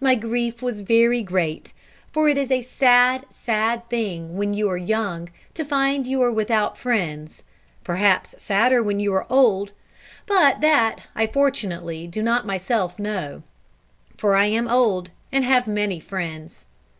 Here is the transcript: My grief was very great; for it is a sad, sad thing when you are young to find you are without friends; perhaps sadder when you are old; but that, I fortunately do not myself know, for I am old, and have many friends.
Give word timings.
My 0.00 0.14
grief 0.14 0.62
was 0.62 0.82
very 0.82 1.20
great; 1.20 1.72
for 2.12 2.28
it 2.28 2.38
is 2.38 2.52
a 2.52 2.62
sad, 2.62 3.26
sad 3.32 3.88
thing 3.90 4.36
when 4.36 4.54
you 4.54 4.70
are 4.70 4.76
young 4.76 5.30
to 5.54 5.64
find 5.64 6.06
you 6.06 6.22
are 6.22 6.30
without 6.30 6.78
friends; 6.78 7.42
perhaps 7.82 8.36
sadder 8.40 8.84
when 8.84 9.00
you 9.00 9.12
are 9.12 9.26
old; 9.28 9.72
but 10.26 10.60
that, 10.60 11.00
I 11.16 11.26
fortunately 11.26 12.06
do 12.06 12.22
not 12.22 12.46
myself 12.46 13.00
know, 13.00 13.42
for 14.16 14.36
I 14.36 14.46
am 14.46 14.68
old, 14.68 15.10
and 15.32 15.44
have 15.44 15.66
many 15.66 15.98
friends. 15.98 16.66